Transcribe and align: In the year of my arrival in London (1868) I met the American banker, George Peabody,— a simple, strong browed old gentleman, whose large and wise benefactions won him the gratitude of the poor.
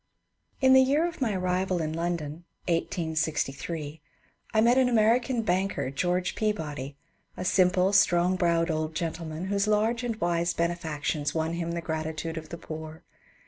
In 0.61 0.73
the 0.73 0.81
year 0.81 1.05
of 1.07 1.21
my 1.21 1.33
arrival 1.35 1.79
in 1.79 1.93
London 1.93 2.43
(1868) 2.67 4.01
I 4.51 4.59
met 4.59 4.73
the 4.73 4.81
American 4.81 5.43
banker, 5.43 5.91
George 5.91 6.33
Peabody,— 6.33 6.97
a 7.37 7.45
simple, 7.45 7.93
strong 7.93 8.35
browed 8.35 8.71
old 8.71 8.95
gentleman, 8.95 9.45
whose 9.45 9.67
large 9.67 10.01
and 10.03 10.15
wise 10.15 10.55
benefactions 10.55 11.35
won 11.35 11.53
him 11.53 11.73
the 11.73 11.81
gratitude 11.81 12.35
of 12.37 12.49
the 12.49 12.57
poor. 12.57 13.03